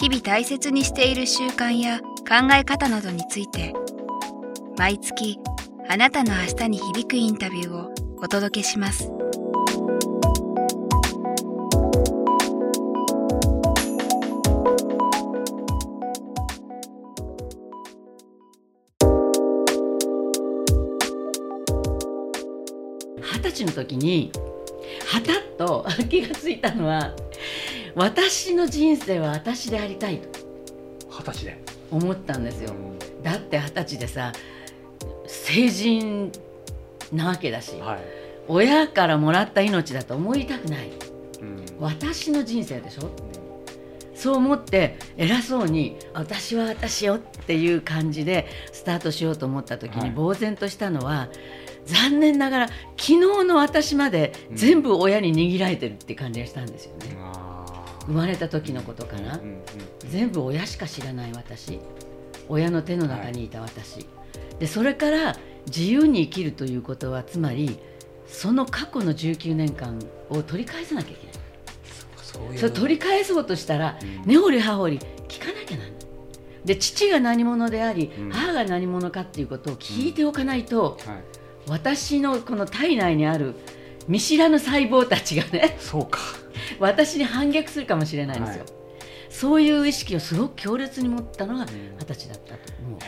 [0.00, 3.74] 日々大切にしている習慣や考え方などについて
[4.78, 5.38] 毎月
[5.90, 9.12] あなたの明日に響くインタビューをお届けします。
[23.20, 24.32] 二十歳の時に
[25.06, 27.14] はたっと気が付いたのは
[27.94, 30.28] 私の人生は私でありたいと。
[31.10, 31.62] 二十歳で。
[31.90, 32.72] 思ったんですよ、
[33.22, 34.32] だって二十歳でさ
[35.26, 36.30] 成人
[37.12, 37.98] なわけだし、はい、
[38.46, 40.90] 親からもらった命だと思いたくない。
[41.40, 41.64] うん。
[41.80, 43.10] 私の人生でしょ？
[44.14, 50.10] そう思って偉そうに「私は私よ」っていう感じでスタートしようと思った時はい。
[50.10, 51.28] に呆然としたのは、
[51.86, 57.16] 残念ながら昨日の私まで全部親に握られてるって感じがしたんですよね。
[57.18, 57.49] あー
[58.10, 59.60] 生まれた時のことかな、うんうん
[60.08, 61.78] 全部親しか知らない私。
[62.48, 64.08] 親の手の中にいた私、
[64.58, 67.78] でそれから自由に生きるということはつまり
[68.26, 70.00] その過去の19年間
[70.30, 71.36] を取り返さなきゃいけない。
[72.20, 72.58] そういう。
[72.58, 74.22] それ取り返そうとしたらうん。
[74.26, 75.92] 根掘り葉掘り聞かなきゃなんない。
[76.64, 78.30] で父が何者であり、うん。
[78.30, 81.22] 母が何者かっていうことを聞いておかないと、はい、
[81.68, 83.54] 私のこの体内にある
[84.08, 86.18] 見知らぬ細胞たちがねそうか
[86.78, 88.72] 私に反逆するかもしれないんですよ、はい。
[89.28, 91.66] そういう意識をすごく強烈に持ったのがん。
[91.68, 93.00] 二十歳だったと思う、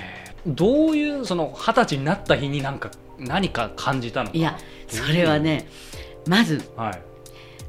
[0.46, 4.36] どういうその二十歳になった日になんか何か感じたのか。
[4.36, 4.58] いや
[4.88, 5.66] それはね
[6.26, 7.00] まずはい。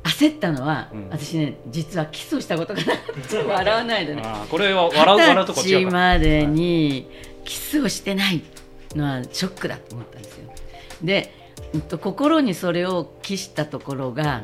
[0.04, 1.10] 焦ったのは、うん。
[1.10, 4.24] 私ね実はキスをしたことがなって 笑わないでね。
[4.50, 7.10] これは笑う笑うとこ違うかまでに
[7.46, 8.42] キスをしてない
[8.96, 10.50] のはショックだと思ったんですよ。
[11.02, 11.34] で、
[11.74, 14.44] うんと、心にそれを期したところが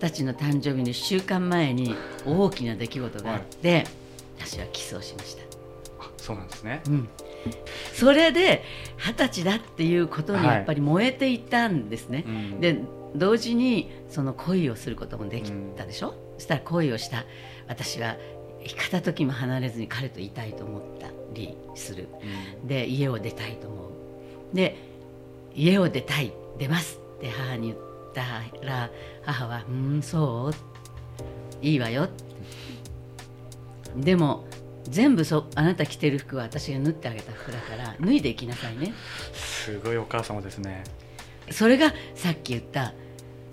[0.00, 1.94] 二十歳の誕生日の1週間前に
[2.24, 3.84] 大きな出来事があって、
[4.38, 5.42] 私はキスをしました、
[5.98, 6.82] あそうなんですね。
[6.86, 7.08] うん、
[7.94, 8.62] それで
[8.96, 12.60] 二十歳だっていうことにやっぱり燃えていたんですね、うん。
[12.60, 12.80] で
[13.16, 17.24] 同時にその恋をすることもできたでしょ、そしたら恋をした
[17.66, 18.16] 私は
[18.76, 22.08] 片時も離れずに彼といたいと思ったりする。
[22.62, 22.68] うん。
[22.68, 23.90] で家を出たいと思う。
[24.54, 24.76] で
[25.56, 28.22] 家を出たい出ますって母に言った
[28.66, 28.90] ら
[29.24, 30.50] 母は「うんそ
[31.62, 31.66] う？
[31.66, 32.08] いいわよ」
[33.96, 34.46] でも
[34.84, 38.92] 全部そあなた着てる服は私が縫ってあげた服だから脱いでいきなさいね。
[39.34, 40.84] すごいお母様ですね。
[41.50, 42.92] それがさっき言った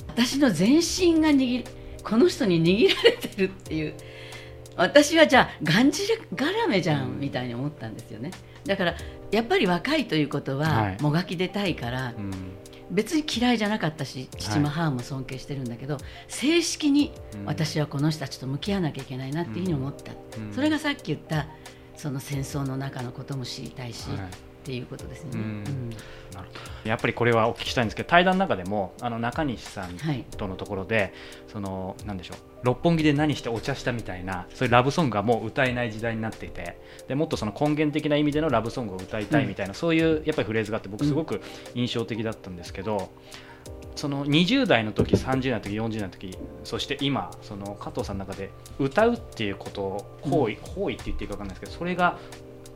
[0.07, 1.71] 私の全身が握る
[2.03, 3.93] この人に握られてるっていう
[4.77, 6.03] 私はじゃあがんじ
[6.35, 8.31] がらめじゃんみたいに思ったんですよね。
[8.65, 8.95] だから
[9.31, 11.01] やっぱり若いということははい。
[11.01, 12.31] もがき出たいから、うん
[12.91, 15.97] 別に嫌いじゃなかったし父も母も尊敬してるんだけど、
[16.27, 17.45] 正式にうん。
[17.45, 20.53] 私はこの人たちと向き合わなきゃいけないなっていうふうに思った、うん。
[20.53, 21.47] それがさっき言った
[21.95, 25.29] その戦争の中のことも知りたいし、はいっていうことですね。
[25.33, 25.39] うん。
[25.39, 25.89] うん。
[26.33, 26.53] なるほ
[26.83, 26.89] ど。
[26.89, 31.13] やっぱりこれはお聞きしたいんですけど対談の中でもあの中西さんはいとのところで、
[31.47, 41.41] そのなんでしょう六本木で何してお茶したみたいなそういうラブソングがもう歌えない時代になっていてでもっとその根源的な意味でのラブソングを歌いたいみたいな、そういうやっぱりフレーズがあって僕すごく
[41.75, 43.11] 印象的だったんですけど、
[43.95, 52.17] その20代の時30代の時40代の時そして今その加藤さんの中で歌うっていうことを行為、行為って言っていいか分かんないですけどそれが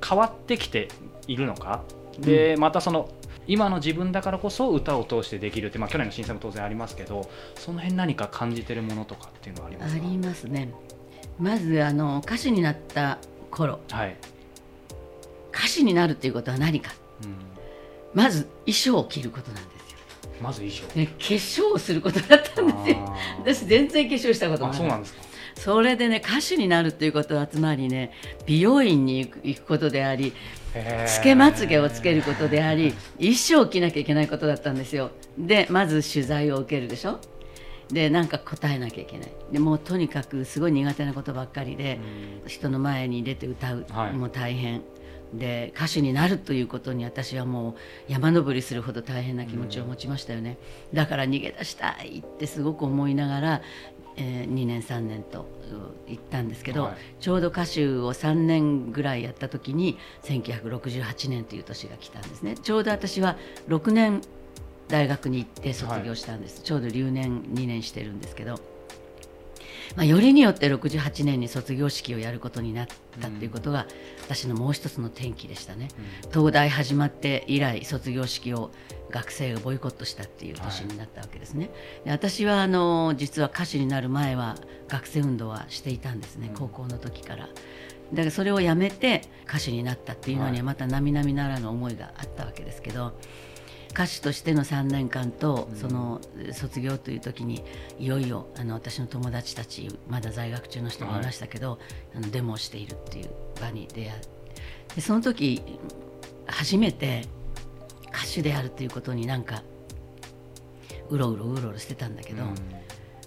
[0.07, 0.87] 変わってきて
[1.27, 1.81] いるのか？
[2.19, 3.09] で、またその
[3.47, 10.05] 今の自分だからこそ歌を通してできるって、まあ、去年の震災も当然ありますけどその辺何か感じてるものとかっていうのはありますか？
[10.05, 10.73] ありますね。
[11.39, 13.17] まずあの歌手になった
[13.49, 13.79] 頃。
[13.89, 14.17] はい、
[15.51, 16.91] 歌手になるっていうことは何か。
[17.23, 17.35] うん、
[18.13, 19.99] まず衣装を着ることなんですよ。
[20.41, 20.99] まず衣装。
[20.99, 23.15] ね、化粧をすることだったんですよ。
[23.39, 24.77] 私全然化粧したことあない。
[24.77, 25.21] そうなんですか
[25.63, 28.11] それでね歌手になるっていうことはつまりね
[28.45, 30.33] 美容院に行く行くことであり
[31.05, 35.11] つけまつげをつけることであり衣装を着なきゃいけないことだったんですよ。
[35.37, 37.19] でまず取材を受けるでしょ？
[37.91, 39.31] でなんか答えなきゃいけない。
[39.51, 41.99] でもうとにかくすごい苦手なことばっかりで、
[42.45, 43.85] 人の前に出て歌う。
[43.89, 44.13] はい。
[44.13, 44.83] もう大変、
[45.33, 50.59] で歌手になるということに私はもう山登りするほど大変な気持ちを持ちましたよね、
[50.93, 53.61] だから逃げ出したいってすごく思いながら
[54.17, 55.45] えー2年3年とう
[56.07, 56.95] 行ったんですけど、はい。
[57.19, 62.55] ちょうど歌手を3年ぐらいやった時に1968年という年が来たんですね。
[62.55, 64.21] ちょうど私は6年
[64.87, 68.59] 大学に行って卒業したんです、ちょうど留年2年してるんですけど、
[69.95, 72.87] まあ、よりによって68年に卒業式をやることになっ
[73.19, 73.87] たっていうことが、
[74.23, 75.89] 私のもう一つの転機でしたね。
[76.33, 78.71] 東大始まって以来卒業式を
[79.09, 81.71] 学生がボイコットしたっていう年になったわけですね。
[82.05, 84.55] で私はあの実は歌手になる前は
[84.87, 87.49] 学生運動はしていたんですね、うん高校の時から。
[88.13, 93.13] だからそれをやめて歌手になったっていうのにはまた並々ならぬ思いがあったわけですけど、
[93.99, 95.77] 歌手としての3年間とうん。
[95.77, 96.21] その
[96.53, 97.65] 卒業という時に
[97.99, 101.79] いよいよあの私の友達たちまだ在学中の人もいましたけど、
[102.15, 103.29] あのデモをしているっていう
[103.59, 104.21] 場に出会う
[104.95, 105.61] でその時
[106.47, 107.25] 初めて
[108.07, 109.63] 歌手であるっていうことになんか
[111.09, 112.55] うろうろうろうろしてたんだけど、うん。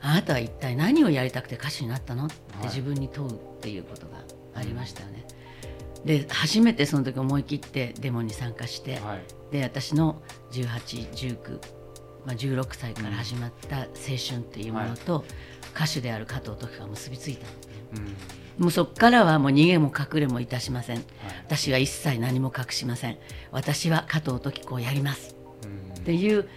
[0.01, 2.27] あなたは一体何をやりたくて歌手になったの？
[2.27, 2.67] ってはい。
[2.69, 4.25] 自分に問うっていうことが
[4.55, 5.27] ありましたよね。
[6.05, 9.23] で初めてその時思い切ってデモに参加して、はい。
[9.53, 10.21] で私の
[10.51, 11.61] 1819、
[12.27, 15.25] まあ、16歳から始まった青春っていうものと、
[15.75, 17.75] 歌手である加藤時子が結びついたんですね。
[18.59, 18.65] うん。
[18.65, 20.97] もうそこからはもう逃げも隠れもいたしません。
[20.97, 21.07] はい。
[21.47, 23.19] 私は一切何も隠しません。
[23.51, 25.37] 私は加藤時子をやります。
[25.65, 25.95] うん。
[25.99, 26.49] っていう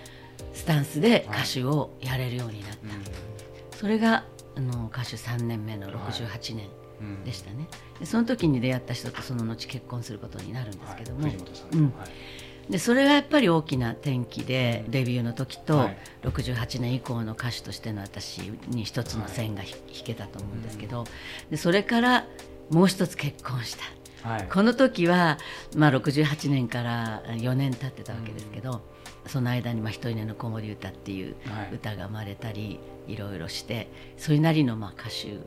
[0.53, 1.41] スタンスではい。
[1.41, 3.77] 歌手をやれるようになった。
[3.77, 4.23] それが
[4.55, 6.84] あの歌手3年目の68年うん
[7.23, 7.67] でしたね。
[7.99, 11.35] でその時に出会った人とその後結婚することになるんですけども、はい。
[11.73, 11.83] うん。
[11.85, 12.71] はい。
[12.71, 15.97] でそれがやっぱり大きな転機でデビューの時とはい。
[16.23, 21.05] 68年以降の歌手としての私に一つの線がひ引けたと思うんですけど、
[21.51, 22.27] でそれから
[22.71, 23.83] もう一つ結婚した。
[24.27, 24.47] はい。
[24.51, 25.37] この時は、
[25.75, 28.81] まあ、68年から4年経ってたわけですけど、
[29.27, 31.75] その間にまあ「ひとりねの子守歌」っていうはい。
[31.75, 33.87] 歌が生まれたりいろいろして
[34.17, 35.37] それなりのまあ歌手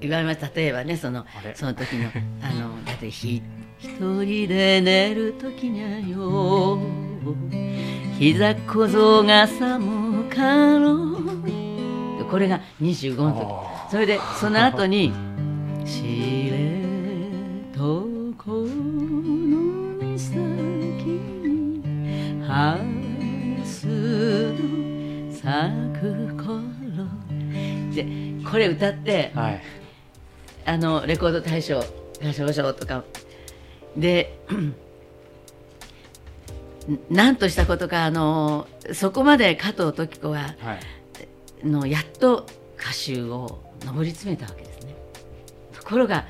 [0.00, 2.10] 言われます例えばねそのその時の
[2.42, 3.42] あのだってひ
[3.78, 3.90] 一
[4.24, 6.78] 人で寝る時にゃよ
[8.18, 12.24] 膝小僧が寒かろう。
[12.30, 13.32] これが25の
[13.86, 13.90] 時。
[13.90, 15.12] それでその後に
[15.84, 18.34] 「知床の
[20.00, 20.38] 岬
[21.44, 22.78] にハ
[23.64, 25.44] スの咲
[26.00, 26.02] く
[26.36, 27.06] 頃」
[27.94, 29.62] でこれ歌ってはい。
[30.66, 31.82] あのレコード大賞
[32.20, 33.04] 大賞賞とか。
[33.96, 34.74] でん
[37.14, 41.66] なんとしたことかあのそこまで加藤登紀子ははい。
[41.66, 42.46] のやっと
[42.78, 44.94] 歌手を上り詰めたわけですね。
[45.72, 46.26] ところが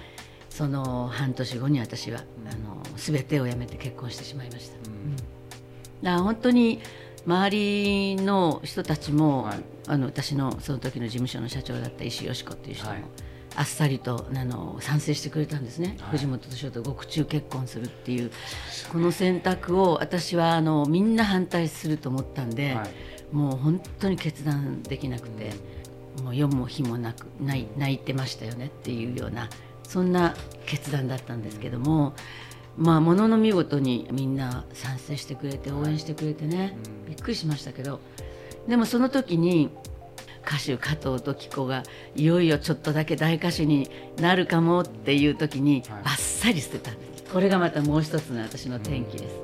[0.50, 5.16] その半年後に私は、うんあの全てをやめて結婚してしまいました、うん。
[5.16, 5.26] だか
[6.02, 6.80] ら本当に
[7.26, 9.64] 周りの人たちも、はい。
[9.86, 13.04] あの私のその時の事務所の社長だった石井よし子っていう人も、はい。
[13.56, 16.10] あっさりとあの賛成してくれたんですね、はい。
[16.12, 18.30] 藤本敏夫と獄中結婚するっていう
[18.90, 23.34] この選択を私はあのみんな反対すると思ったんで、はい。
[23.34, 25.52] もう本当に決断できなくて、
[26.22, 29.48] もう夜も日もなく泣い泣いてましたよねっていうような
[29.86, 30.34] そんな
[30.66, 32.14] 決断だったんですけども、
[32.76, 36.76] まあものの見事にみんな賛成してくれて応援してくれてね、
[37.06, 37.10] うん。
[37.10, 38.00] びっくりしましたけど。
[38.68, 39.70] でもその時に
[40.46, 41.82] 歌手加藤時子が
[42.16, 46.04] いよいよちょっとだけ大歌手になるかもっていう時にはい。
[46.04, 46.90] バッサリ捨てた。
[47.32, 49.43] これがまたもう一つの私の転機です。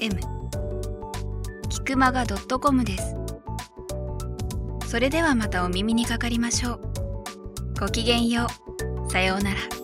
[0.00, 0.18] m
[1.68, 3.14] キクマガ .com です。
[4.86, 6.80] それではまたお耳にかかりましょう。
[7.78, 8.46] ごきげんよ
[9.06, 9.10] う。
[9.10, 9.79] さようなら。